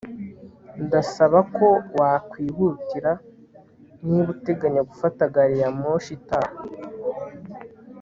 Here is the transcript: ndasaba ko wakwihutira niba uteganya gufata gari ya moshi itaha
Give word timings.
ndasaba 0.85 1.39
ko 1.55 1.67
wakwihutira 1.97 3.11
niba 4.07 4.29
uteganya 4.35 4.81
gufata 4.89 5.21
gari 5.33 5.55
ya 5.61 5.69
moshi 5.79 6.11
itaha 6.19 6.57